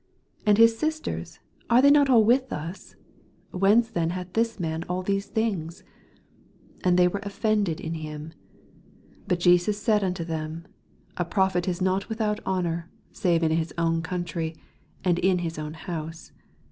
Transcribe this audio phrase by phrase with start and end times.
[0.47, 1.39] 66 And his sisters,
[1.69, 2.95] are they not all with us?
[3.51, 5.83] Whence then hath this man all these things?
[6.79, 8.33] 57 And they were offended in him.
[9.27, 10.65] But Jesus said unto them,
[11.17, 14.55] A prophet is not without honor, save in his own country,
[15.03, 16.31] and in his own house.